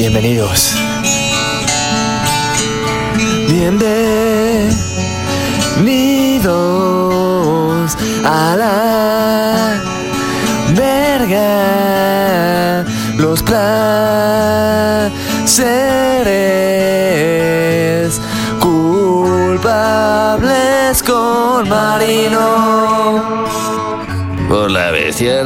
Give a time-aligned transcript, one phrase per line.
[0.00, 0.72] Bienvenidos.
[3.48, 4.70] Bienvenidos
[8.24, 9.78] a la
[10.74, 11.36] verga.
[13.18, 15.12] Los placeres
[18.58, 19.82] culpables
[21.02, 23.44] con Marino.
[24.48, 25.44] Por la bestia.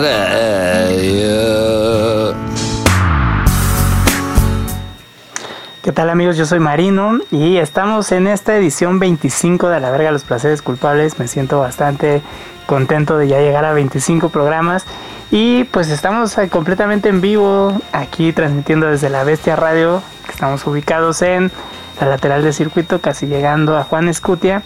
[5.84, 6.38] ¿Qué tal amigos?
[6.38, 11.18] Yo soy Marino y estamos en esta edición 25 de La Verga los Placeres Culpables.
[11.18, 12.22] Me siento bastante
[12.64, 14.86] contento de ya llegar a 25 programas
[15.30, 20.02] y pues estamos eh, completamente en vivo aquí transmitiendo desde la Bestia Radio.
[20.24, 21.52] que Estamos ubicados en
[22.00, 24.62] la lateral del circuito, casi llegando a Juan Escutia.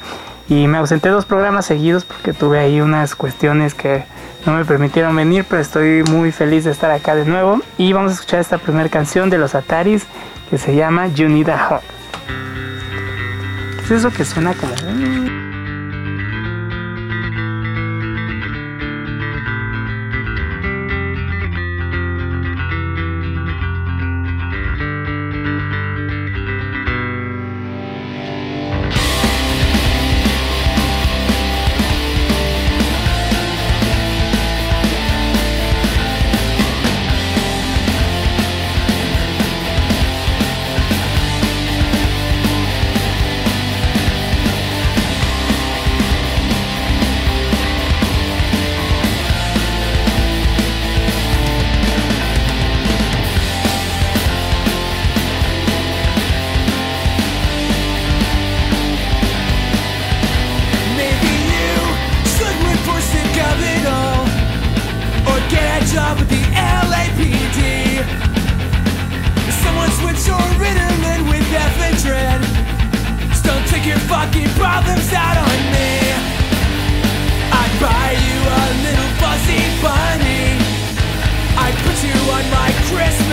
[0.48, 4.04] Y me ausenté dos programas seguidos porque tuve ahí unas cuestiones que
[4.46, 7.60] no me permitieron venir, pero estoy muy feliz de estar acá de nuevo.
[7.76, 10.06] Y vamos a escuchar esta primera canción de los Ataris
[10.50, 11.80] que se llama You Need Hug.
[13.76, 15.27] ¿Qué es eso que suena como...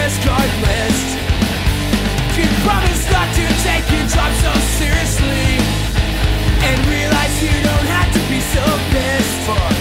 [0.05, 1.17] Christmas card list
[2.35, 5.57] Could promise not to take your job so seriously
[6.61, 9.74] and realize you don't have to be so pissed.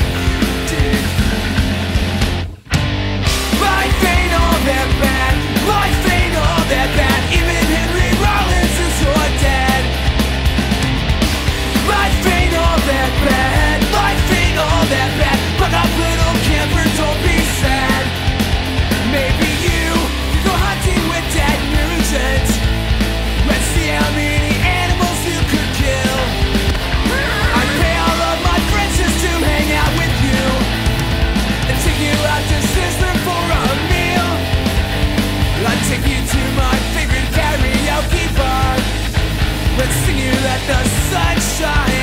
[39.76, 41.93] but singing let the sun shine.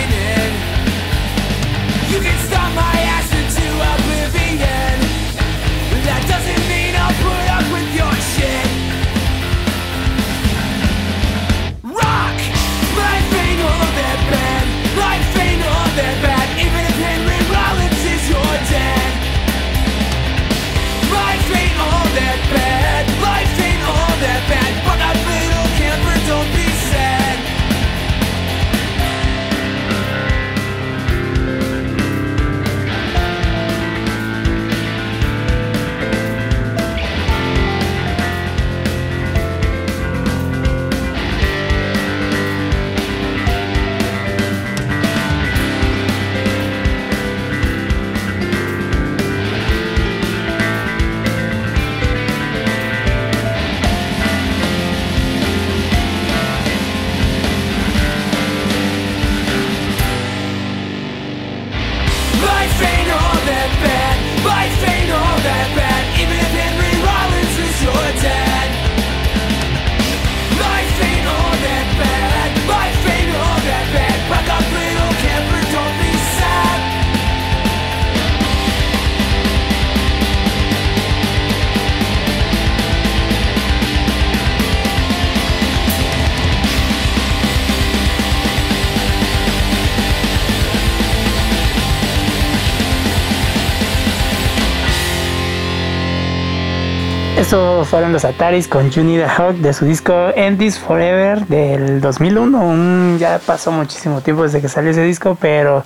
[97.91, 102.57] Fueron los Ataris con You Need a Hug de su disco End Forever del 2001.
[102.57, 105.83] Un- ya pasó muchísimo tiempo desde que salió ese disco, pero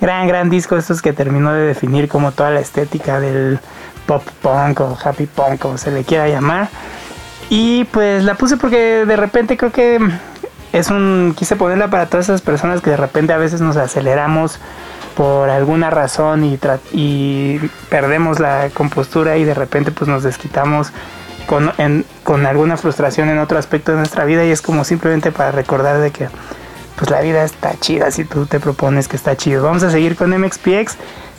[0.00, 0.76] gran, gran disco.
[0.76, 3.58] Estos que terminó de definir como toda la estética del
[4.06, 6.68] pop punk o happy punk, como se le quiera llamar.
[7.50, 9.98] Y pues la puse porque de repente creo que
[10.72, 11.34] es un.
[11.36, 14.60] Quise ponerla para todas esas personas que de repente a veces nos aceleramos
[15.16, 16.56] por alguna razón y,
[16.92, 17.58] y
[17.90, 20.92] perdemos la compostura y de repente pues nos desquitamos
[21.46, 21.72] con,
[22.22, 25.98] con alguna frustración en otro aspecto de nuestra vida y es como simplemente para recordar
[25.98, 26.28] de que
[26.96, 29.62] pues la vida está chida si tú te propones que está chido.
[29.62, 30.96] Vamos a seguir con MXPX,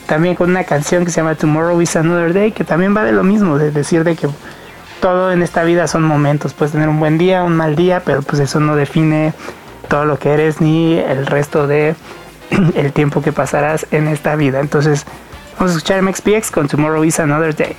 [0.08, 3.12] también con una canción que se llama Tomorrow is Another Day, que también va de
[3.12, 4.28] lo mismo, de decir de que
[5.00, 8.22] todo en esta vida son momentos, puedes tener un buen día, un mal día, pero
[8.22, 9.34] pues eso no define
[9.90, 11.96] todo lo que eres ni el resto de
[12.76, 14.60] el tiempo que pasarás en esta vida.
[14.60, 15.06] Entonces,
[15.58, 17.76] vamos a escuchar MXPX con Tomorrow is Another Day.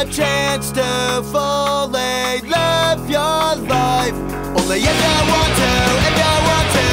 [0.00, 4.14] A chance to fully live your life.
[4.56, 5.72] Only if you want to,
[6.08, 6.89] if you want to,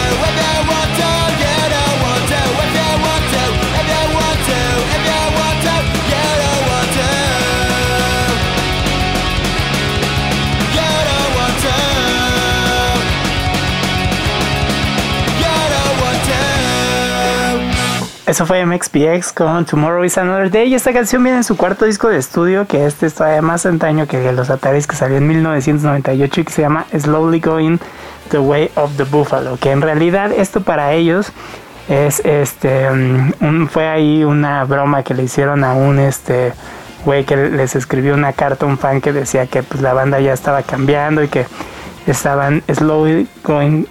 [18.27, 20.67] Eso fue MXPX con Tomorrow is Another Day.
[20.67, 23.65] Y esta canción viene en su cuarto disco de estudio, que este es todavía más
[23.65, 27.77] antaño que los Ataris, que salió en 1998 y que se llama Slowly Going
[28.29, 29.55] the Way of the Buffalo.
[29.55, 31.31] Que en realidad esto para ellos
[31.87, 32.89] es este.
[32.91, 36.51] mm, fue ahí una broma que le hicieron a un este.
[37.05, 40.19] Güey que les escribió una carta a un fan que decía que pues la banda
[40.19, 41.45] ya estaba cambiando y que
[42.05, 43.85] estaban slowly going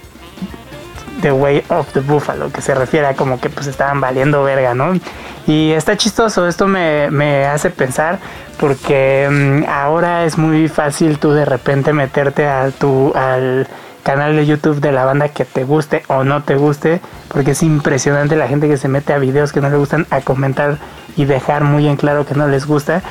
[1.21, 4.73] The Way of the Buffalo, que se refiere a como que pues estaban valiendo verga,
[4.73, 4.93] ¿no?
[5.47, 8.19] Y está chistoso, esto me, me hace pensar
[8.59, 13.67] porque mm, ahora es muy fácil tú de repente meterte a tu, al
[14.07, 17.61] canal de YouTube de la banda que te guste o no te guste, porque es
[17.61, 20.77] impresionante la gente que se mete a videos que no le gustan a comentar
[21.17, 23.01] y dejar muy en claro que no les gusta.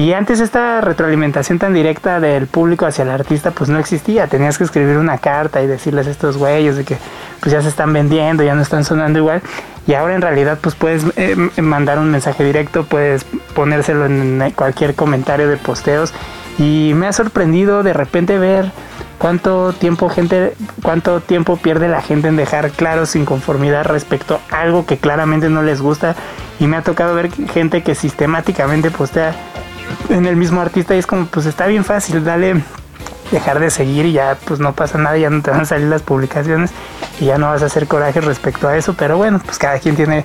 [0.00, 4.28] Y antes esta retroalimentación tan directa del público hacia el artista pues no existía.
[4.28, 6.96] Tenías que escribir una carta y decirles a estos güeyes de que
[7.40, 9.42] pues ya se están vendiendo, ya no están sonando igual.
[9.86, 14.42] Y ahora en realidad pues puedes eh, m- mandar un mensaje directo, puedes ponérselo en
[14.56, 16.14] cualquier comentario de posteos.
[16.58, 18.72] Y me ha sorprendido de repente ver
[19.18, 24.62] cuánto tiempo gente, cuánto tiempo pierde la gente en dejar claro su inconformidad respecto a
[24.62, 26.16] algo que claramente no les gusta.
[26.58, 29.34] Y me ha tocado ver gente que sistemáticamente postea
[30.08, 32.62] en el mismo artista y es como pues está bien fácil, dale
[33.30, 35.86] dejar de seguir y ya pues no pasa nada, ya no te van a salir
[35.86, 36.70] las publicaciones
[37.20, 39.94] y ya no vas a hacer coraje respecto a eso, pero bueno, pues cada quien
[39.96, 40.24] tiene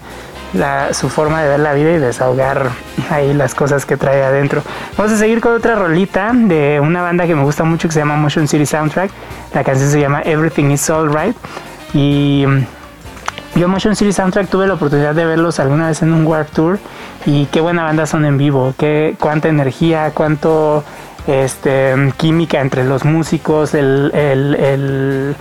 [0.53, 2.69] la- su forma de ver la vida y desahogar
[3.11, 4.63] ahí las cosas que trae adentro.
[4.97, 7.99] Vamos a seguir con otra rolita de una banda que me gusta mucho que se
[7.99, 9.11] llama Motion City Soundtrack.
[9.53, 11.35] La canción se llama Everything is Alright.
[11.93, 12.45] Y
[13.55, 16.77] yo Motion City Soundtrack tuve la oportunidad de verlos alguna vez en un Warp Tour
[17.25, 20.83] y qué buena banda son en vivo, qué cuánta energía, cuánto
[21.27, 25.35] este química entre los músicos, el, el- el-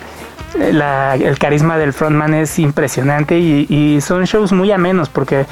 [1.38, 3.66] carisma del frontman es impresionante y,
[4.00, 5.46] son shows muy amenos porque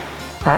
[0.47, 0.51] a,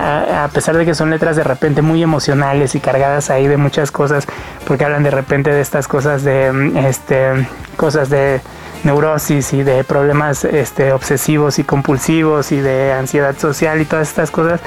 [0.44, 3.90] a- pesar de que son letras de repente muy emocionales y cargadas ahí de muchas
[3.90, 4.26] cosas,
[4.66, 8.40] porque hablan de repente de estas cosas de este cosas de
[8.84, 14.30] neurosis y de problemas este, obsesivos y compulsivos y de ansiedad social y todas estas
[14.30, 14.60] cosas,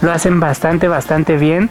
[0.00, 1.70] lo hacen bastante, bastante bien.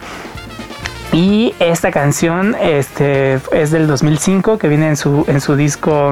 [1.11, 6.11] Y esta canción este, es del 2005, que viene en su, en su disco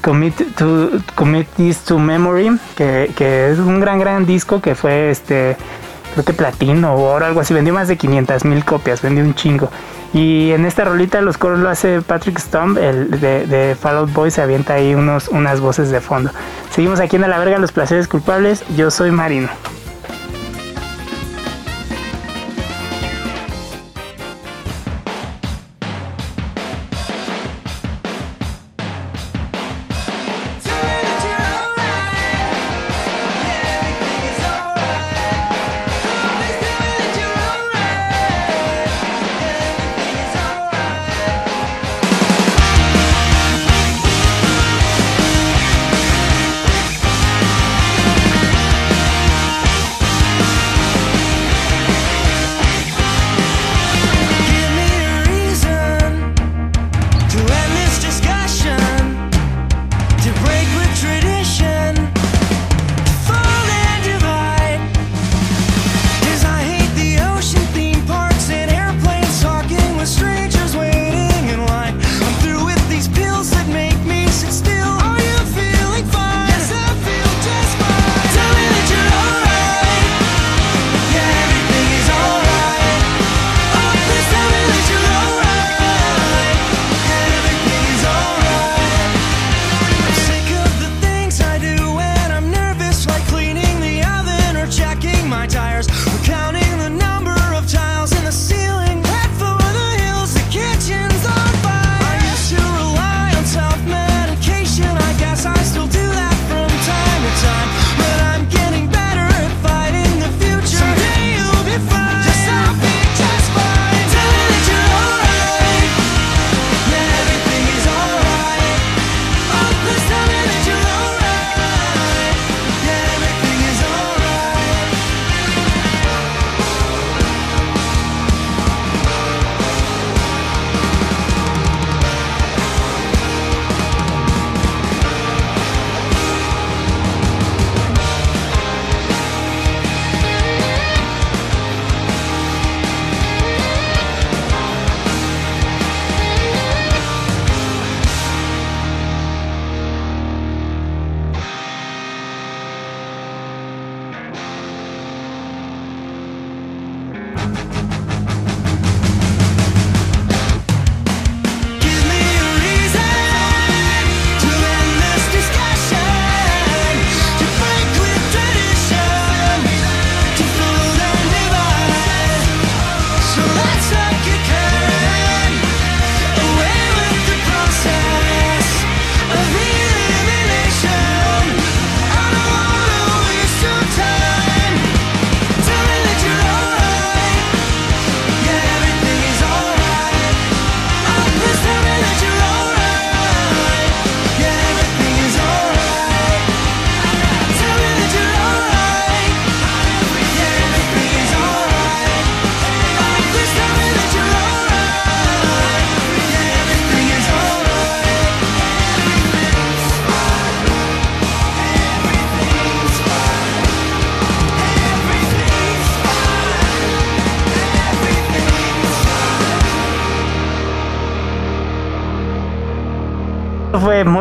[0.00, 5.10] Commit, to, Commit This to Memory, que, que es un gran, gran disco que fue,
[5.10, 5.56] este,
[6.14, 7.52] creo que platino o algo así.
[7.52, 9.70] Vendió más de 500 mil copias, vendió un chingo.
[10.12, 14.12] Y en esta rolita los coros lo hace Patrick Stump, el de, de Fall Out
[14.12, 16.30] Boy, se avienta ahí unos, unas voces de fondo.
[16.70, 18.64] Seguimos aquí en A la Verga, Los Placeres Culpables.
[18.76, 19.48] Yo soy Marino.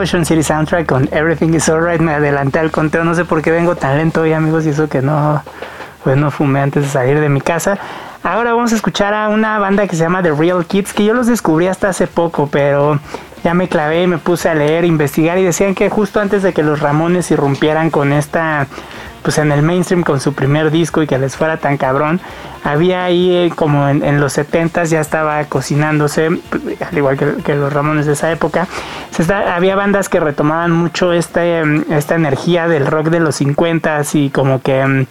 [0.04, 2.02] Motion City Soundtrack con Everything is Alright.
[2.02, 4.90] Me adelanté al conteo, no sé por qué vengo tan lento hoy, amigos, y eso
[4.90, 5.42] que no,
[6.04, 7.78] pues no fumé antes de salir de mi casa.
[8.22, 11.14] Ahora vamos a escuchar a una banda que se llama The Real Kids, que yo
[11.14, 13.00] los descubrí hasta hace poco, pero
[13.46, 16.52] ya me clavé y me puse a leer, investigar y decían que justo antes de
[16.52, 18.68] que los Ramones irrumpieran con esta
[19.24, 22.20] pues en el mainstream con su primer disco y que les fuera tan cabrón.
[22.64, 28.06] Había ahí eh, como en, los 70 ya estaba cocinándose, al igual que, los Ramones
[28.06, 28.68] de esa época.
[29.12, 34.30] Se había bandas que retomaban mucho este, esta energía del rock de los 50 y
[34.30, 35.06] como que em,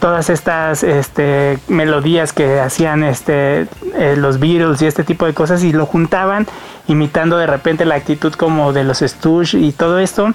[0.00, 5.64] todas estas este, melodías que hacían este, eh, los Beatles y este tipo de cosas
[5.64, 6.46] y lo juntaban
[6.88, 10.32] imitando de repente la actitud como de los Stooges y todo esto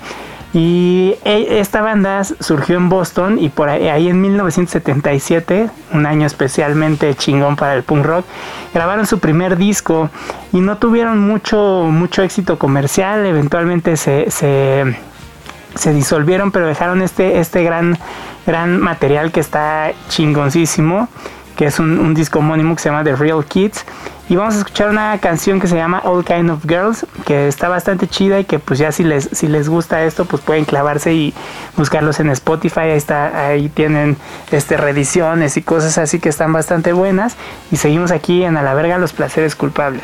[0.53, 7.15] y eh, esta banda surgió en Boston y por ahí, en 1977, un año especialmente
[7.15, 8.25] chingón para el punk rock,
[8.71, 10.11] grabaron su primer disco
[10.51, 17.63] y no tuvieron mucho, mucho éxito comercial, eventualmente se, se, disolvieron, pero dejaron este, este
[17.63, 17.97] gran,
[18.45, 21.09] gran material que está chingoncísimo,
[21.55, 23.85] que es un, un disco homónimo que se llama The Real Kids
[24.29, 27.67] y vamos a escuchar una canción que se llama All Kind of Girls, que está
[27.67, 31.13] bastante chida y que pues ya si les, si les gusta esto, pues pueden clavarse
[31.13, 31.33] y
[31.75, 32.81] buscarlos en Spotify.
[32.81, 34.15] Ahí, está, ahí tienen
[34.51, 37.35] este, reediciones y cosas así que están bastante buenas.
[37.71, 40.03] Y seguimos aquí en A la verga los placeres culpables.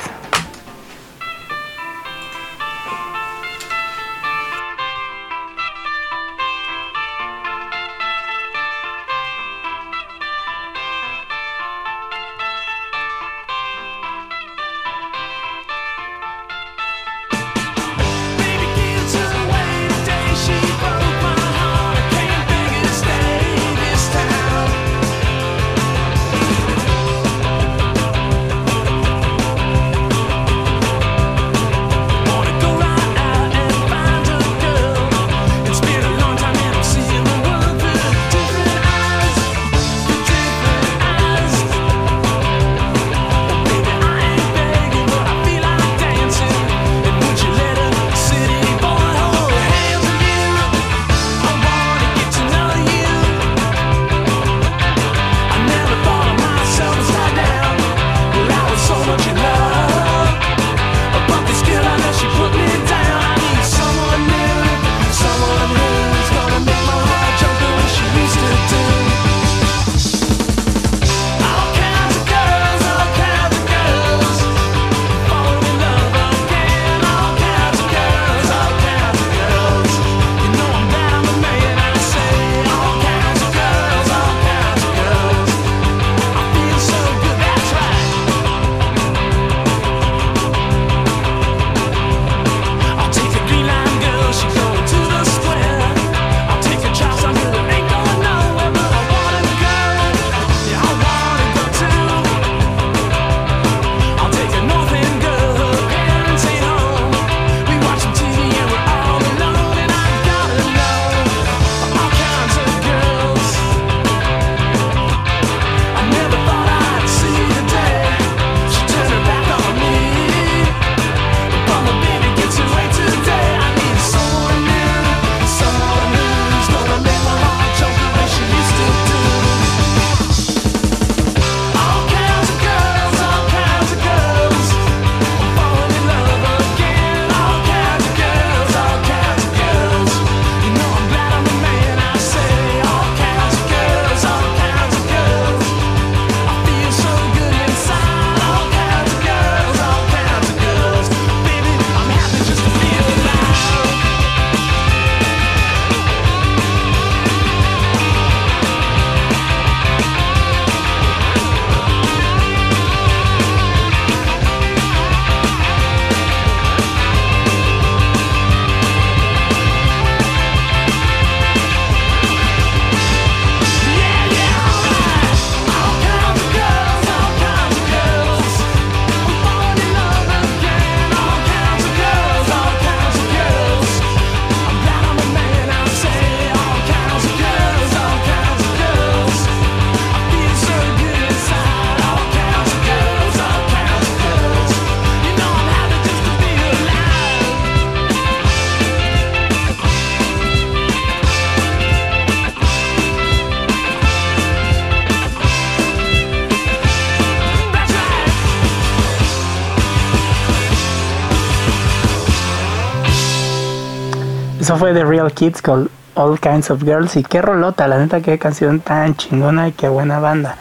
[214.79, 217.15] fue The Real Kids con All Kinds of Girls.
[217.18, 220.55] Y qué rolota, la neta, qué canción tan chingona y qué buena banda.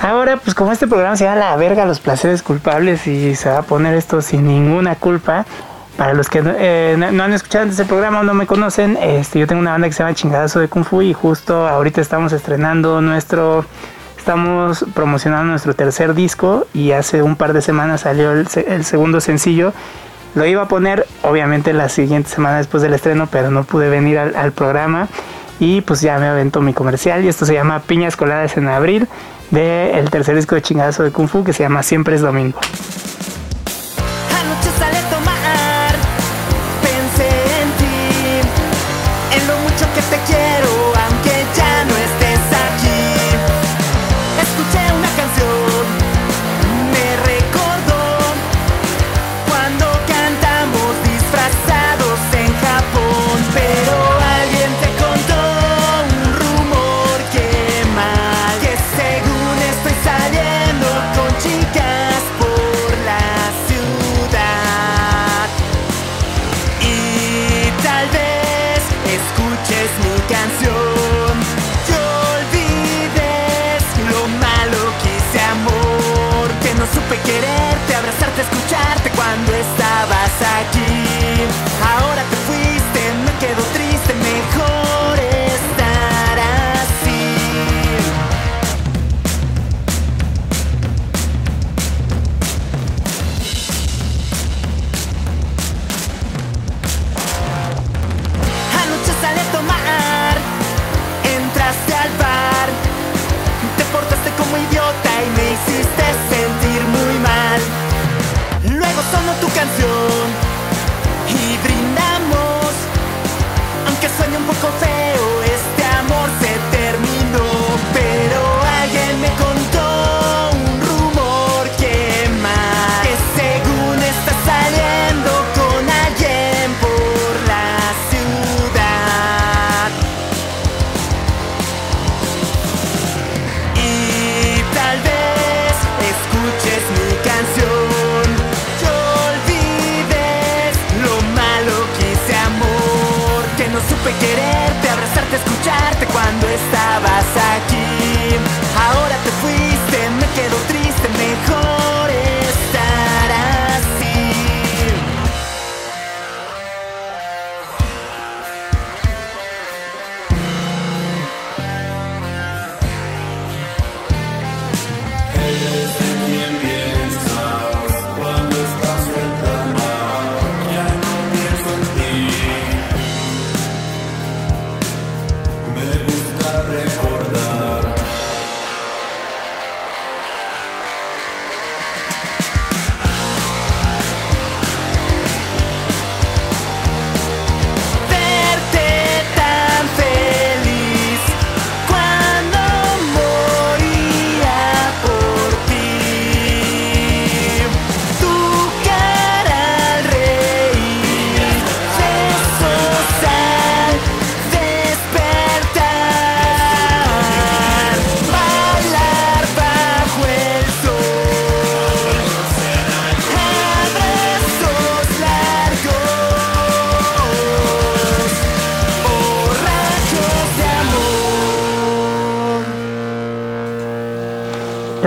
[0.00, 3.58] Ahora, pues como este programa se llama La verga, los placeres culpables y se va
[3.58, 5.44] a poner esto sin ninguna culpa.
[5.96, 9.40] Para los que eh, no han escuchado antes el programa o no me conocen, este,
[9.40, 12.32] yo tengo una banda que se llama Chingadazo de Kung Fu y justo ahorita estamos
[12.32, 13.64] estrenando nuestro,
[14.16, 19.20] estamos promocionando nuestro tercer disco y hace un par de semanas salió el, el segundo
[19.20, 19.72] sencillo
[20.34, 24.18] lo iba a poner obviamente la siguiente semana después del estreno, pero no pude venir
[24.18, 25.08] al, programa
[25.58, 29.08] y pues ya me aventó mi comercial y esto se llama Piñas Coladas en Abril
[29.50, 32.58] del tercer disco de Chingadazo de Kung Fu que se llama Siempre es Domingo.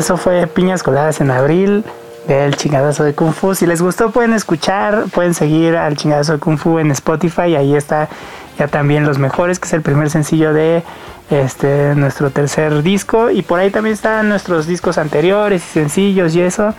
[0.01, 1.85] Eso fue Piñas Coladas en Abril
[2.27, 3.53] del chingadazo de Kung Fu.
[3.53, 7.55] Si les gustó pueden escuchar, pueden seguir al chingadazo de Kung Fu en Spotify.
[7.55, 8.09] Ahí está
[8.57, 10.81] ya también Los Mejores, que es el primer sencillo de
[11.29, 13.29] este nuestro tercer disco.
[13.29, 16.73] Y por ahí también están nuestros discos anteriores y sencillos y eso.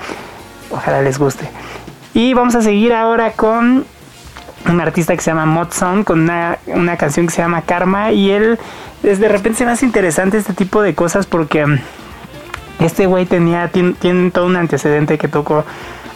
[0.73, 1.49] Ojalá les guste.
[2.15, 3.85] Y vamos a seguir ahora con
[4.69, 5.69] un artista que se llama Mod
[6.05, 8.59] con una, una canción que se llama Karma y él
[9.05, 11.67] de repente se me hace interesante este tipo de cosas porque
[12.85, 15.65] este güey tenía tiene, tiene todo un antecedente que tocó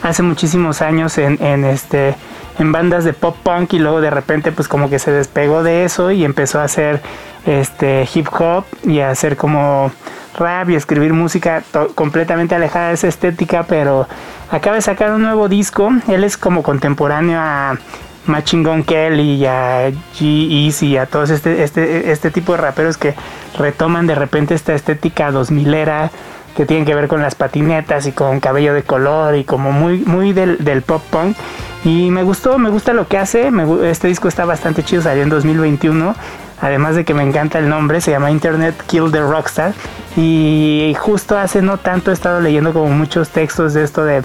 [0.03, 2.15] hace muchísimos años en, en este
[2.59, 5.85] en bandas de pop punk y luego de repente pues como que se despegó de
[5.85, 7.03] eso y empezó a hacer
[7.45, 9.91] este hip hop y a hacer como
[10.39, 11.63] rap y escribir música
[11.95, 14.07] completamente alejada de esa estética pero
[14.51, 15.91] acaba de sacar un nuevo disco.
[16.09, 17.79] Él es como contemporáneo a
[18.27, 22.97] Machine Gun Kelly y a G-Eazy y a todos este, este, este tipo de raperos
[22.97, 23.15] que
[23.59, 26.11] retoman de repente esta estética 2000era
[26.57, 29.99] que tienen que ver con las patinetas y con cabello de color y como muy,
[29.99, 31.37] muy del, del pop punk.
[31.85, 33.51] Y me gustó, me gusta lo que hace.
[33.51, 36.15] me este disco está bastante chido, salió en 2021.
[36.61, 39.75] Además de que me encanta el nombre, se llama Internet Kill the Rockstar.
[40.17, 44.23] Y justo hace no tanto he estado leyendo como muchos textos de esto de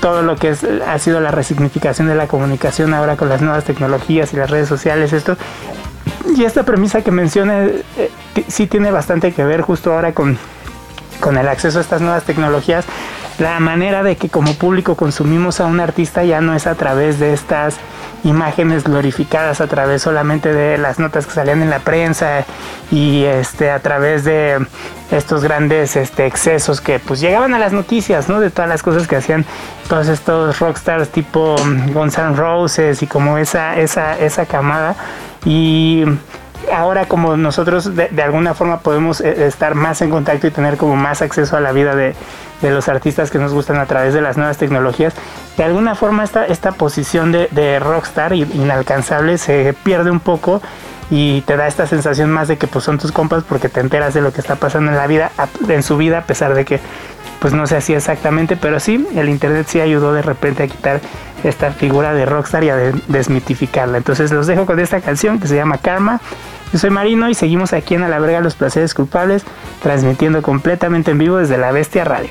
[0.00, 3.64] todo lo que es, ha sido la resignificación de la comunicación ahora con las nuevas
[3.64, 5.36] tecnologías y las redes sociales, esto.
[6.34, 8.10] Y esta premisa que menciona eh,
[8.48, 10.38] sí tiene bastante que ver justo ahora con,
[11.22, 12.84] con el acceso a estas nuevas tecnologías.
[13.38, 17.18] La manera de que como público consumimos a un artista ya no es a través
[17.18, 17.76] de estas
[18.24, 22.44] imágenes glorificadas, a través solamente de las notas que salían en la prensa
[22.90, 24.64] y este a través de
[25.10, 28.38] estos grandes este, excesos que pues llegaban a las noticias, ¿no?
[28.40, 29.46] De todas las cosas que hacían
[29.88, 34.94] todos estos rockstars tipo mm, Guns N' Roses y como esa, esa, esa camada.
[35.44, 36.04] Y
[36.72, 40.96] ahora como nosotros de, alguna forma podemos eh, estar más en contacto y tener como
[40.96, 42.14] más acceso a la vida de,
[42.60, 45.14] de los artistas que nos gustan a través de las nuevas tecnologías,
[45.56, 50.62] de alguna forma esta, esta posición de, de rockstar inalcanzable se pierde un poco
[51.10, 54.14] y te da esta sensación más de que pues son tus compas porque te enteras
[54.14, 55.30] de lo que está pasando en la vida,
[55.68, 56.80] en su vida, a pesar de que
[57.38, 61.00] pues no sé así exactamente, pero sí, el internet sí ayudó de repente a quitar
[61.44, 63.98] esta figura de rockstar y a de- desmitificarla.
[63.98, 66.20] Entonces los dejo con esta canción que se llama Karma.
[66.72, 69.42] Yo soy Marino y seguimos aquí en A la Verga Los Placeres Culpables,
[69.82, 72.30] transmitiendo completamente en vivo desde La Bestia Radio.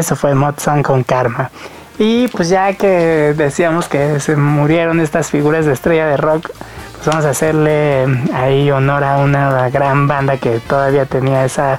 [0.00, 1.50] Eso fue Motsan con Karma.
[1.98, 6.48] Y pues ya que decíamos que se murieron estas figuras de estrella de rock,
[6.94, 11.78] pues vamos a hacerle ahí honor a una gran banda que todavía tenía esa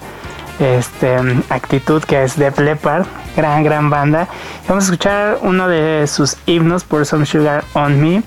[0.59, 1.17] este,
[1.49, 4.27] actitud que es Def Leppard, gran gran banda.
[4.67, 8.21] Vamos a escuchar uno de sus himnos, Pour Some Sugar on Me,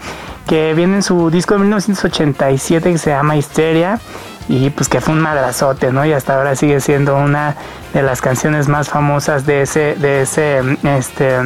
[0.48, 4.00] que viene en su disco de 1987 que se llama Histeria
[4.48, 6.04] y pues que fue un madrazote, ¿no?
[6.04, 7.56] Y hasta ahora sigue siendo una
[7.92, 11.38] de las canciones más famosas de ese, de ese, este,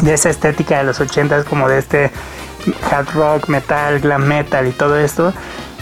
[0.00, 2.10] de esa estética de los 80s, como de este
[2.90, 5.32] hard rock, metal, glam metal y todo esto.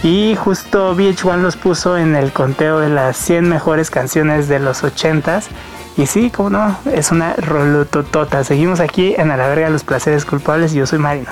[0.03, 4.83] Y justo VH1 los puso en el conteo de las 100 mejores canciones de los
[4.83, 5.45] 80s.
[5.97, 8.43] Y sí, como no, es una rolototota.
[8.45, 11.31] Seguimos aquí en A la verga los placeres culpables yo soy Marino.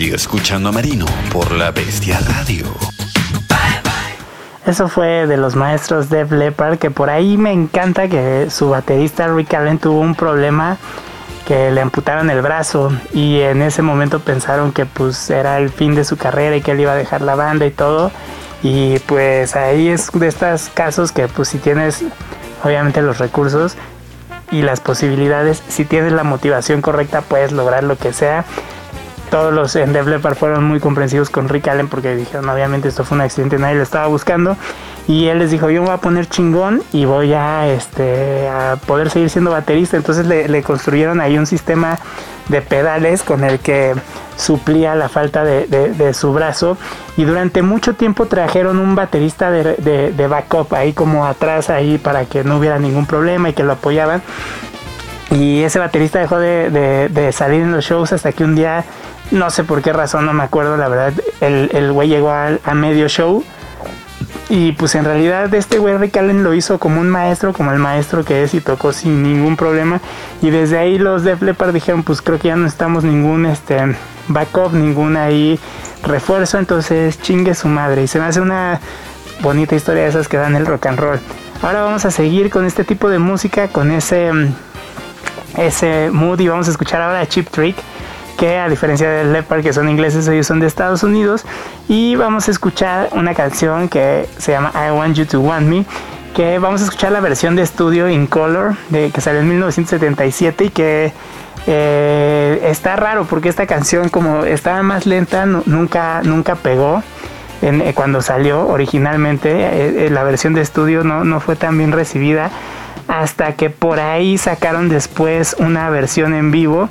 [0.00, 2.64] Sigue escuchando a Marino por La Bestia Radio.
[4.64, 9.28] Eso fue de los maestros Def Leppard, que por ahí me encanta que su baterista
[9.28, 10.78] Rick Allen tuvo un problema
[11.46, 15.94] que le amputaron el brazo y en ese momento pensaron que pues era el fin
[15.94, 18.10] de su carrera y que él iba a dejar la banda y todo
[18.62, 22.02] y pues ahí es de estos casos que pues si tienes
[22.64, 23.76] obviamente los recursos
[24.50, 28.46] y las posibilidades, si tienes la motivación correcta puedes lograr lo que sea
[29.30, 33.04] todos los en Def Leppard fueron muy comprensivos con Rick Allen porque dijeron obviamente esto
[33.04, 34.56] fue un accidente, nadie lo estaba buscando
[35.06, 38.76] y él les dijo yo me voy a poner chingón y voy a, este, a
[38.86, 41.98] poder seguir siendo baterista, entonces le, construyeron ahí un sistema
[42.48, 43.94] de pedales con el que
[44.36, 46.76] suplía la falta de, su brazo.
[47.16, 52.24] Y durante mucho tiempo trajeron un baterista de- de backup ahí como atrás ahí para
[52.24, 54.22] que no hubiera ningún problema y que lo apoyaban
[55.30, 58.84] Y ese baterista dejó de, de- de salir en los shows hasta que un día,
[59.30, 62.58] no sé por qué razón, no me acuerdo, la verdad, el, el güey llegó a,
[62.74, 63.44] medio show.
[64.48, 67.78] Y pues en realidad este güey Rick Allen lo hizo como un maestro, como el
[67.78, 70.00] maestro que es y tocó sin ningún problema.
[70.42, 73.76] Y desde ahí los Def Leppard dijeron, pues creo que ya no estamos ningún este
[74.26, 75.58] backup, ningún ahí
[76.02, 78.02] refuerzo, entonces chingue su madre.
[78.02, 78.80] Y se me hace una
[79.40, 81.20] bonita historia de esas que dan el rock and roll.
[81.62, 84.54] Ahora vamos a seguir con este tipo de música, con ese, mm,
[85.56, 87.76] ese mood y vamos a escuchar ahora a Chip Trick
[88.38, 91.44] que a diferencia de Leppard que son ingleses ellos son de Estados Unidos.
[91.88, 95.84] Y vamos a escuchar una canción que se llama I Want You to Want Me
[96.34, 100.64] que vamos a escuchar la versión de estudio in color de que salió en 1977
[100.64, 101.12] y que
[101.66, 107.02] eh, está raro porque esta canción como estaba más lenta nu- nunca nunca pegó
[107.62, 109.50] eh, cuando salió originalmente
[110.06, 112.50] eh, la versión de estudio no, no fue tan bien recibida
[113.10, 116.88] hasta que por ahí sacaron después una versión en vivo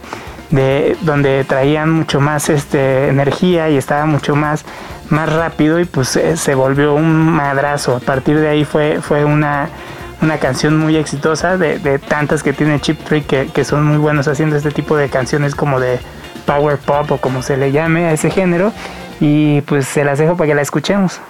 [0.50, 4.66] de donde traían mucho más este energía y estaba mucho más
[5.10, 9.24] más rápido y pues eh, se volvió un madrazo a partir de ahí fue fue
[9.24, 9.70] una
[10.22, 13.98] una canción muy exitosa de, de tantas que tiene Chip Trick que, que son muy
[13.98, 16.00] buenos haciendo este tipo de canciones como de
[16.46, 18.74] power pop o como se le llame a ese género
[19.22, 21.22] y pues se las dejo para que la escuchemos.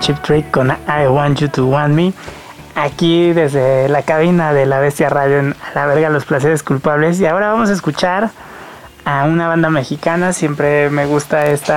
[0.00, 2.12] Chip Trick con I Want You to Want Me.
[2.74, 7.20] Aquí desde la cabina de la Bestia Radio en la verga los placeres culpables.
[7.20, 8.30] Y ahora vamos a escuchar
[9.04, 10.32] a una banda mexicana.
[10.32, 11.74] Siempre me gusta este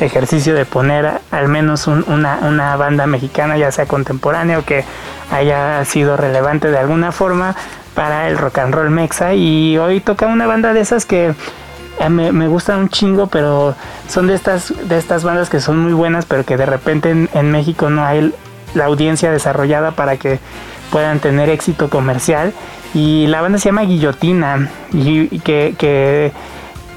[0.00, 4.84] ejercicio de poner al menos un- una, una banda mexicana, ya sea contemporánea o que
[5.30, 7.54] haya sido relevante de alguna forma
[7.94, 9.34] para el rock and roll mexa.
[9.34, 11.34] Y hoy toca una banda de esas que
[12.08, 13.74] me, me gustan un chingo, pero
[14.08, 17.50] son de estas, de estas bandas que son muy buenas, pero que de repente en,
[17.50, 18.32] México no hay
[18.74, 20.38] la audiencia desarrollada para que
[20.90, 22.52] puedan tener éxito comercial.
[22.94, 26.32] Y la banda se llama Guillotina y, y que, que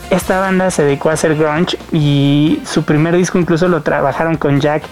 [0.10, 4.60] esta banda se dedicó a hacer grunge y su primer disco incluso lo trabajaron con
[4.60, 4.84] Jack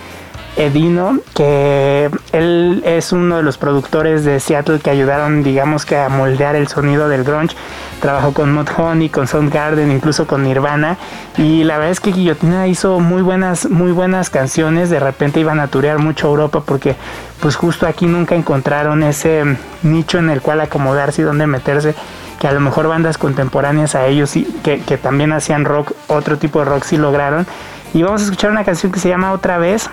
[0.57, 6.09] Edino, que él es uno de los productores de Seattle que ayudaron, digamos que a
[6.09, 7.55] moldear el sonido del grunge.
[8.01, 10.97] Trabajó con Mudhoney, con Soundgarden, incluso con Nirvana.
[11.37, 14.89] Y la verdad es que Guillotina hizo muy buenas, muy buenas canciones.
[14.89, 16.95] De repente iban a turear mucho Europa porque,
[17.39, 19.43] pues justo aquí nunca encontraron ese
[19.83, 21.95] nicho en el cual acomodarse y donde meterse.
[22.39, 24.33] Que a lo mejor bandas contemporáneas a ellos
[24.63, 27.45] que, que también hacían rock, otro tipo de rock sí lograron.
[27.93, 29.89] Y vamos a escuchar una canción que se llama Otra vez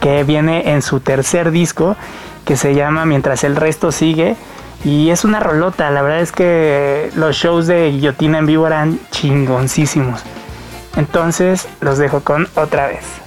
[0.00, 1.96] que viene en su tercer disco
[2.44, 4.36] que se llama Mientras el resto sigue
[4.84, 8.98] y es una rolota, la verdad es que los shows de Guillotina en vivo eran
[9.10, 10.22] chingoncísimos.
[10.96, 13.19] Entonces los dejo con otra vez.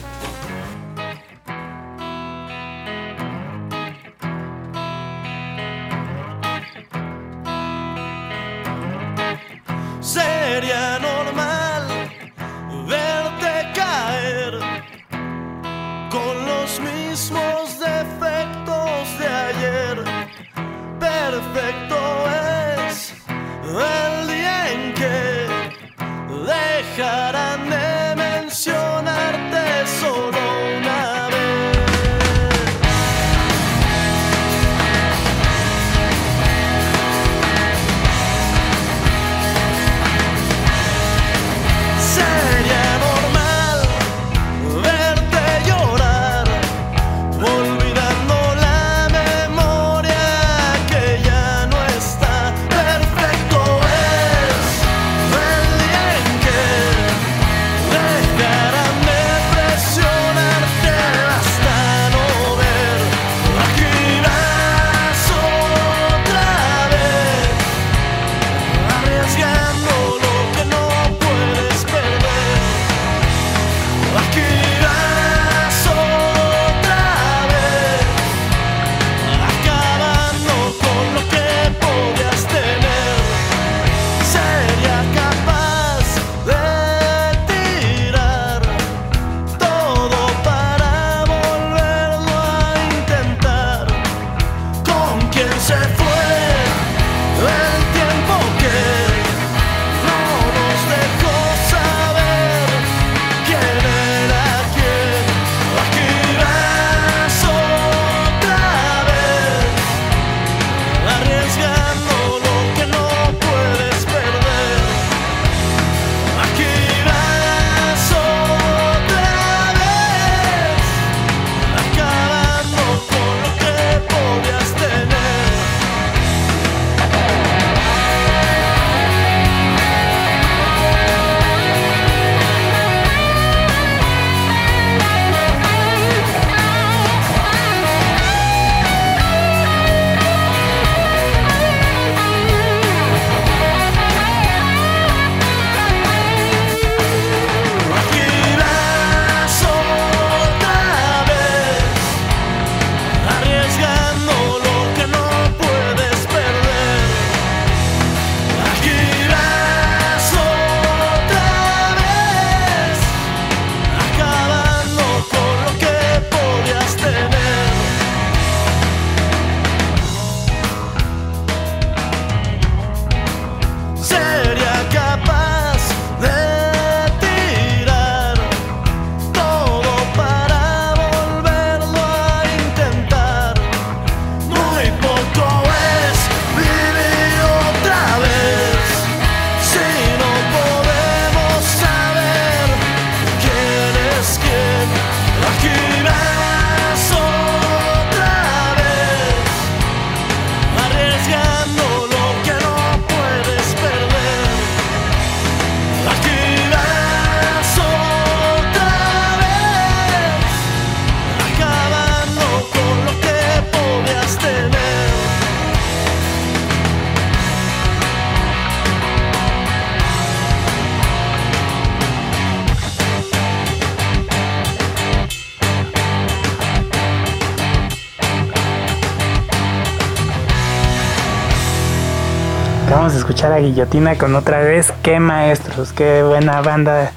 [233.43, 234.93] Escuchar a Guillotina con otra vez.
[235.03, 237.11] Qué maestros, qué buena banda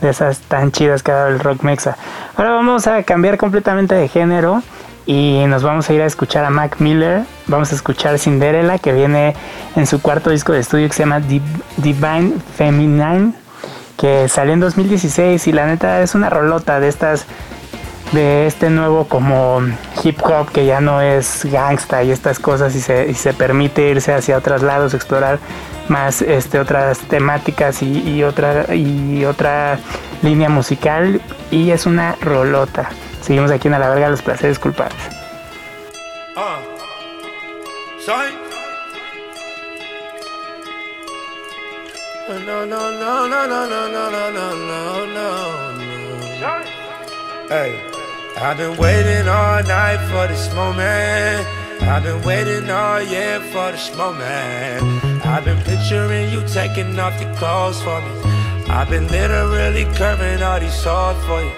[0.00, 1.98] de esas tan chidas que ha dado el rock mexa.
[2.34, 4.62] Ahora vamos a cambiar completamente de género
[5.04, 7.24] Y nos vamos a ir a escuchar a Mac Miller.
[7.46, 9.34] Vamos a escuchar Cinderella, que viene
[9.76, 11.42] en su cuarto disco de estudio que se llama Div-
[11.76, 13.32] Divine Feminine,
[13.98, 17.26] que salió en 2016 y la neta es una rolota de estas
[18.12, 19.60] de este nuevo como
[20.02, 23.88] hip hop que ya no es gangsta y estas cosas y se, y se permite
[23.88, 25.38] irse hacia otros lados, explorar
[25.88, 29.78] más este, otras temáticas y, y otra y otra
[30.22, 32.88] línea musical y es una rolota.
[33.20, 34.98] Seguimos aquí en A la verga los placeres culpables.
[36.36, 36.76] Uh.
[38.00, 38.46] Sorry.
[42.28, 45.72] No, no, no, no, no, no, no, no, no, no,
[46.40, 46.75] no.
[47.48, 47.80] Hey,
[48.36, 51.46] I've been waiting all night for this moment.
[51.80, 54.82] I've been waiting all year for this moment.
[55.24, 58.10] I've been picturing you taking off your clothes for me.
[58.68, 61.52] I've been literally curving all these swords for you.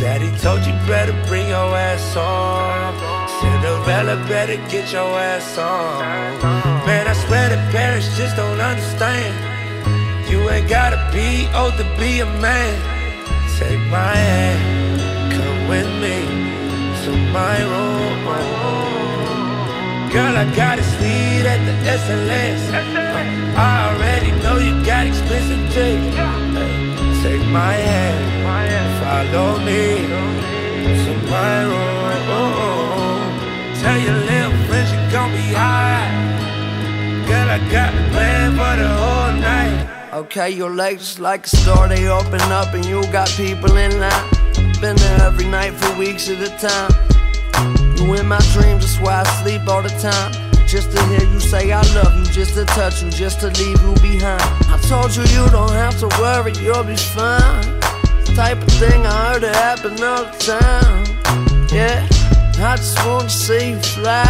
[0.00, 2.96] Daddy told you better bring your ass on.
[3.28, 6.40] Cinderella better get your ass on.
[6.86, 9.36] Man, I swear the parents just don't understand.
[10.30, 12.96] You ain't gotta be old to be a man.
[13.58, 14.85] Take my hand,
[15.68, 16.16] with me
[17.04, 17.96] to my room.
[20.12, 22.60] Girl, I got a suite at the SLS.
[23.54, 26.16] I already know you got expensive taste.
[27.22, 28.22] Take my hand,
[29.02, 29.82] follow me
[31.04, 32.06] to my room.
[33.82, 36.08] Tell your little friends you gon' be high.
[37.26, 39.76] Girl, I got a plan for the whole night.
[40.14, 44.35] Okay, your legs like a store, they open up and you got people in line.
[44.80, 46.92] Been there every night for weeks at a time.
[47.96, 50.32] You in my dreams, that's why I sleep all the time.
[50.68, 53.80] Just to hear you say I love you, just to touch you, just to leave
[53.80, 54.42] you behind.
[54.68, 57.62] I told you you don't have to worry, you'll be fine.
[58.26, 61.68] The Type of thing I heard it happen all the time.
[61.72, 62.06] Yeah,
[62.58, 64.26] I just wanna see you fly.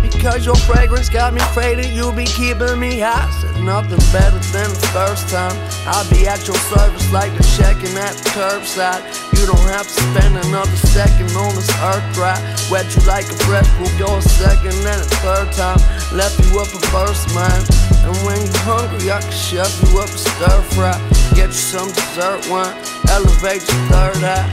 [0.00, 3.30] Because your fragrance got me faded, you be keeping me high.
[3.40, 5.54] Said nothing better than the first time.
[5.86, 9.04] I'll be at your service like a checking at the curbside.
[9.38, 12.40] You don't have to spend another second on this earth right.
[12.70, 13.68] Wet you like a fresh
[13.98, 15.80] go a second and a third time.
[16.12, 17.64] Left you up a first mind.
[18.06, 20.94] And when you hungry, I can shove you up a stir fry.
[21.34, 22.74] Get you some dessert wine,
[23.10, 24.48] elevate your third eye.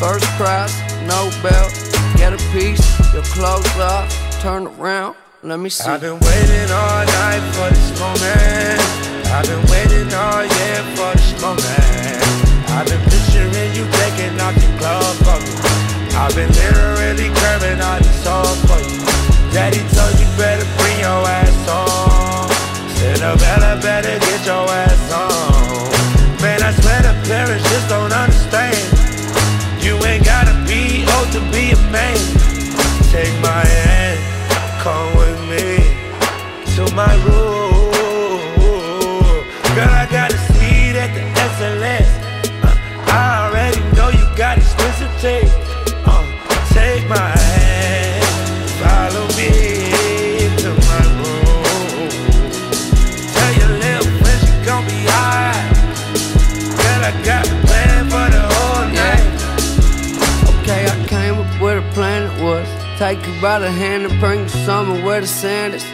[0.00, 0.74] First prize,
[1.06, 1.72] no belt.
[2.16, 4.08] Get a piece, your clothes off,
[4.40, 5.88] turn around, let me see.
[5.88, 8.80] I've been waiting all night for this moment.
[9.30, 11.87] I've been waiting all year for this moment.
[12.70, 15.52] I've been picturing you taking off your clothes for me.
[16.16, 18.98] I've been literally curving all these songs for you.
[19.52, 22.50] Daddy told you better bring your ass on.
[22.96, 26.42] Cinderella better get your ass on.
[26.42, 28.47] Man, I swear the parents just don't understand.
[63.40, 65.84] By the hand and bring you somewhere where the sand is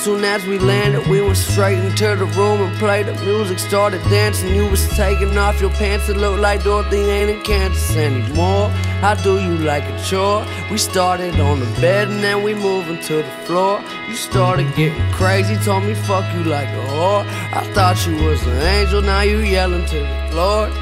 [0.00, 3.58] Soon as we landed, we went straight into the room and played the music.
[3.58, 6.08] Started dancing, you was taking off your pants.
[6.08, 8.70] It looked like Dorothy ain't in Kansas anymore.
[9.02, 10.46] How do you like a chore?
[10.70, 13.84] We started on the bed and then we moving to the floor.
[14.08, 17.26] You started getting crazy, told me fuck you like a whore.
[17.52, 20.72] I thought you was an angel, now you yelling to the Lord.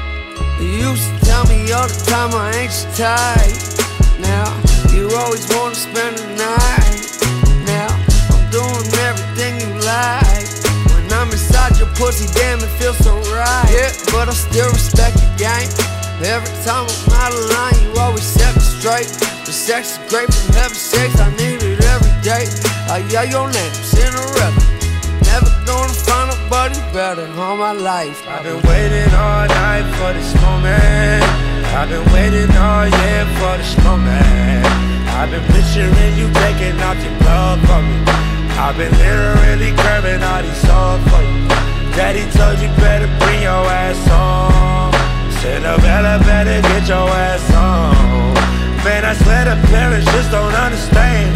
[0.61, 4.19] You used to tell me all the time I ain't your type.
[4.21, 4.58] Now
[5.09, 7.01] you always wanna spend the night.
[7.65, 7.89] Now
[8.29, 10.45] I'm doing everything you like.
[10.93, 13.65] When I'm inside your pussy, damn it feels so right.
[13.73, 15.69] Yeah, but I still respect your game.
[16.21, 19.09] Every time I'm out of line, you always set me straight.
[19.45, 22.45] The sex is great from heaven's sakes, I need it every day.
[22.93, 24.53] I yell your name, Cinderella.
[25.25, 28.27] Never gonna find nobody better all my life.
[28.27, 31.23] I've been waiting all night for this moment.
[31.73, 34.98] I've been waiting all year for this moment.
[35.19, 37.99] I've been picturing you taking out your clothes for me.
[38.55, 41.43] I've been literally curving all these songs for you.
[41.91, 44.95] Daddy told you better bring your ass home.
[44.95, 45.33] on.
[45.43, 48.31] Cinderella better get your ass on.
[48.87, 51.35] Man, I swear the parents just don't understand.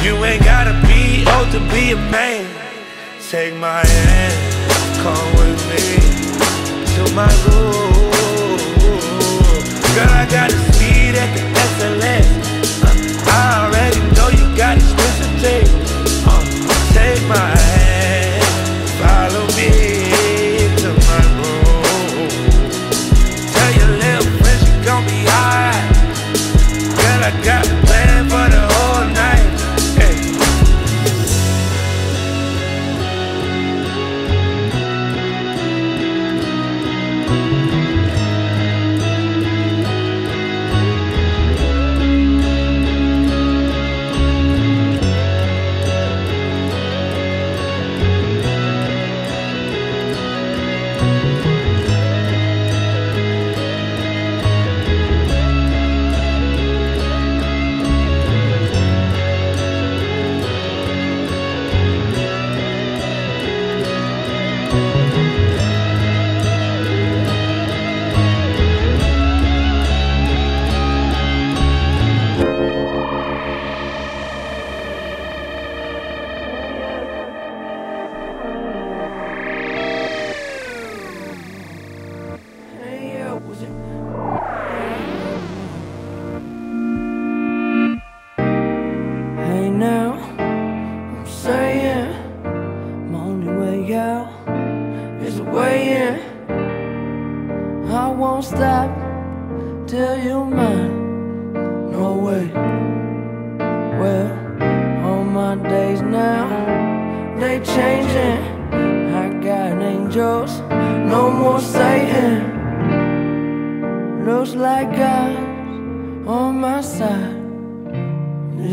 [0.00, 2.48] You ain't gotta be old to be a man.
[3.28, 4.36] Take my hand,
[5.04, 5.84] come with me
[6.96, 8.08] to my room.
[9.92, 11.55] Girl, I got a seat at the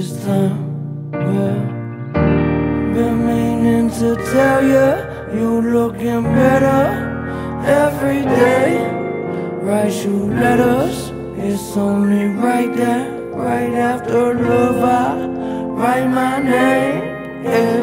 [0.03, 1.11] this time.
[1.11, 1.59] Well,
[2.93, 4.89] been meaning to tell you,
[5.37, 6.83] you looking better
[7.65, 8.89] every day.
[9.61, 14.83] Write you letters, it's only right there, right after love.
[14.83, 15.25] I
[15.79, 16.99] write my name.
[17.45, 17.81] Yeah.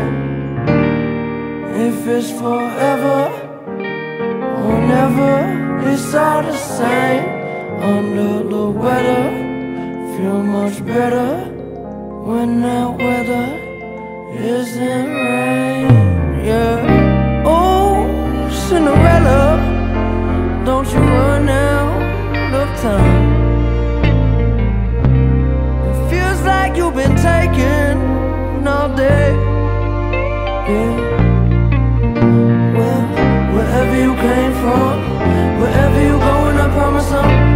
[1.87, 3.21] If it's forever
[4.65, 7.41] or never, it's all the same.
[7.81, 9.27] Under the weather,
[10.17, 11.50] feel much better
[12.25, 13.49] when that weather
[14.33, 15.89] isn't rain.
[16.45, 17.43] Yeah.
[17.47, 18.07] Oh,
[18.69, 19.57] Cinderella,
[20.65, 23.27] don't you run out of time.
[25.89, 29.33] It feels like you've been taken all day.
[30.71, 30.93] Yeah.
[32.77, 33.03] Well,
[33.55, 34.95] wherever you came from,
[35.61, 37.50] wherever you going, I promise I'm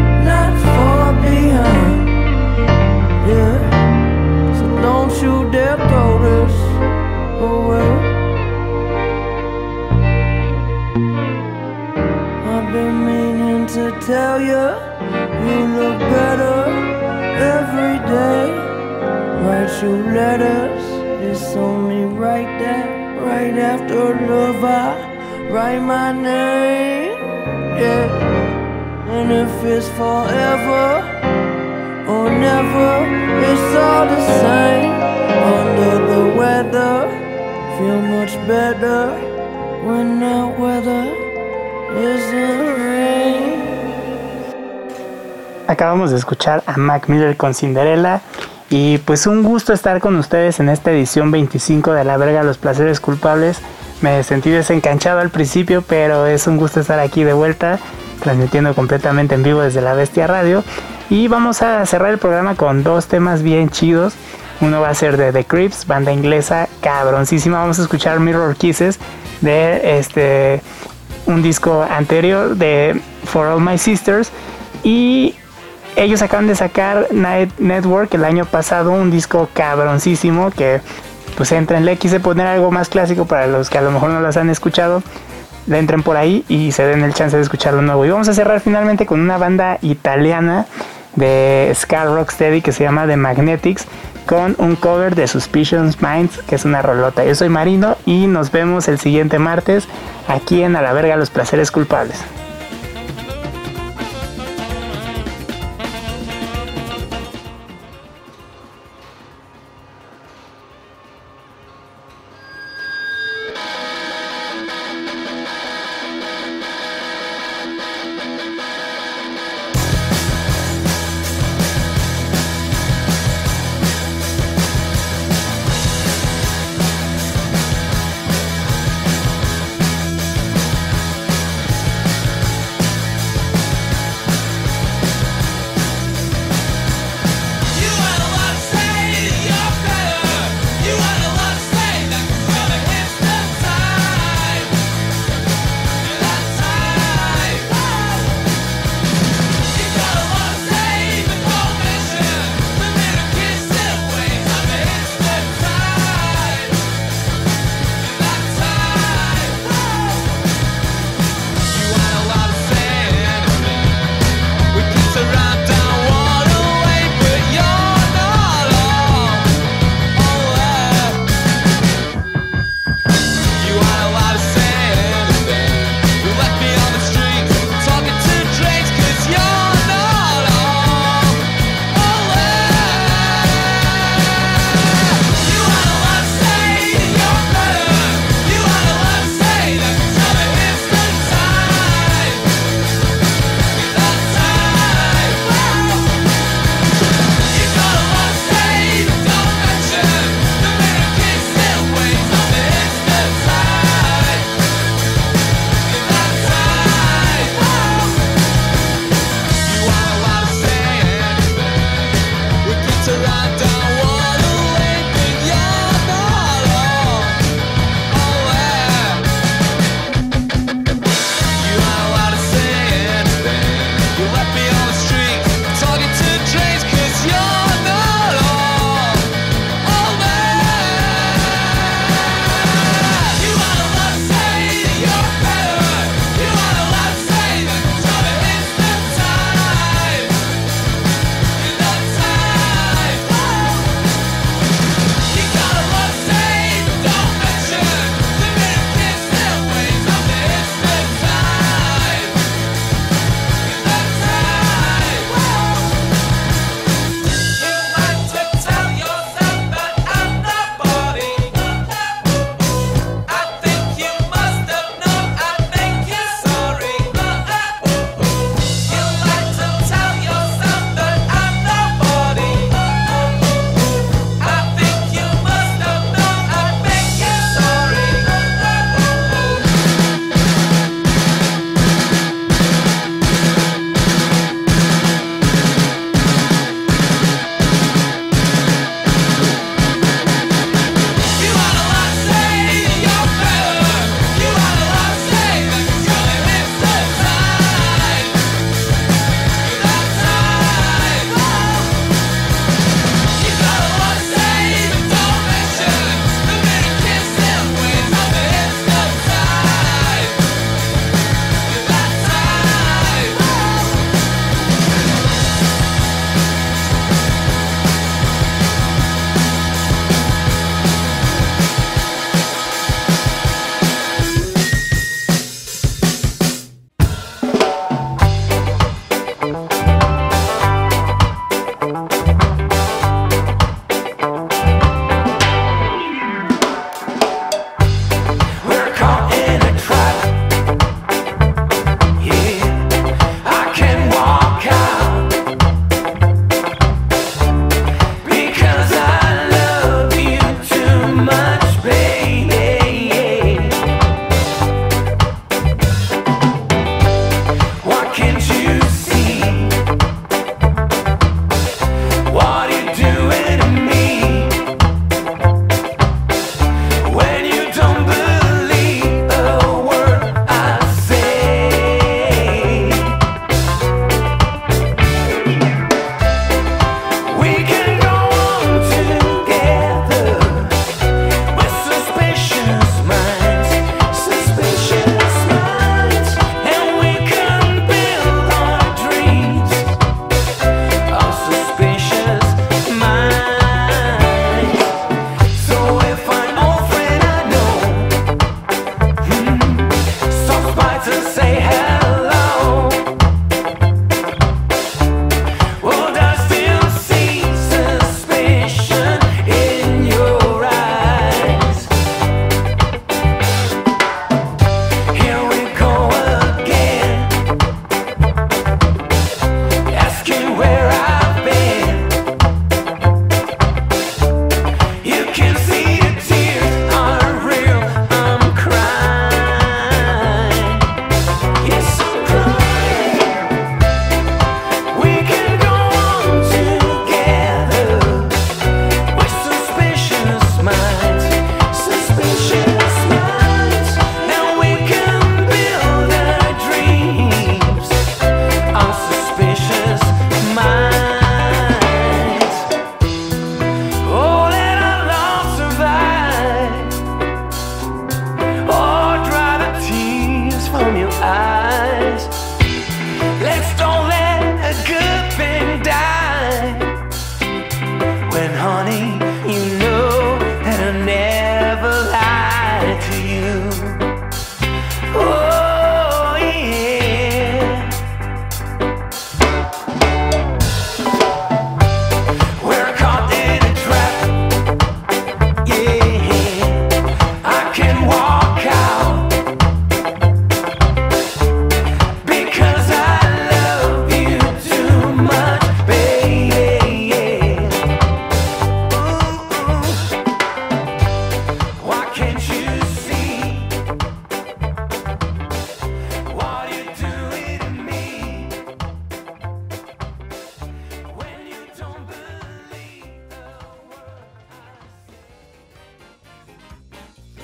[14.06, 14.64] tell you,
[15.48, 16.60] you look better
[17.56, 18.44] every day.
[19.42, 20.84] Write you letters,
[21.24, 24.62] it's only right there, right after love.
[24.62, 27.16] I write my name,
[27.80, 29.08] yeah.
[29.08, 30.86] And if it's forever
[32.06, 32.92] or never,
[33.48, 34.92] it's all the same.
[35.56, 37.08] Under the weather,
[37.78, 39.02] feel much better
[39.86, 41.04] when that weather
[41.96, 43.63] isn't rain.
[45.66, 48.20] Acabamos de escuchar a Mac Miller con Cinderella
[48.68, 52.58] y pues un gusto estar con ustedes en esta edición 25 de La Verga Los
[52.58, 53.60] Placeres Culpables.
[54.02, 57.78] Me sentí desencanchado al principio, pero es un gusto estar aquí de vuelta,
[58.20, 60.62] transmitiendo completamente en vivo desde La Bestia Radio.
[61.08, 64.14] Y vamos a cerrar el programa con dos temas bien chidos.
[64.60, 67.60] Uno va a ser de The Crips, banda inglesa cabroncísima.
[67.60, 68.98] Vamos a escuchar Mirror Kisses
[69.40, 70.62] de este
[71.26, 74.30] un disco anterior de For All My Sisters.
[74.82, 75.36] Y
[75.96, 80.80] ellos acaban de sacar Night Network el año pasado, un disco cabroncísimo que
[81.36, 84.20] pues entren, le quise poner algo más clásico para los que a lo mejor no
[84.20, 85.02] las han escuchado,
[85.66, 88.04] le entren por ahí y se den el chance de escucharlo nuevo.
[88.04, 90.66] Y vamos a cerrar finalmente con una banda italiana
[91.16, 93.86] de Ska Rocksteady que se llama The Magnetics
[94.26, 97.24] con un cover de Suspicions Minds que es una rolota.
[97.24, 99.86] Yo soy Marino y nos vemos el siguiente martes
[100.28, 102.24] aquí en A la verga los placeres culpables.